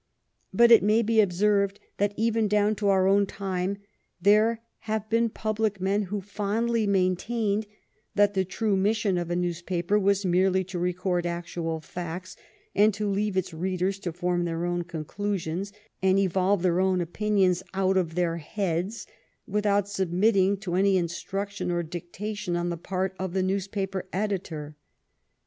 [0.51, 3.77] But it may be observed that, even down to our own time,
[4.19, 7.67] there have been public men who fondly maintained
[8.15, 12.35] that the true mission of a newspaper was merely to record actual facts
[12.73, 15.71] and to leave its readers to form their own conclusions
[16.01, 19.05] and evolve their own opinions out of their heads
[19.45, 24.75] without submitting to any instruction or dictation on the part of the newspaper editor.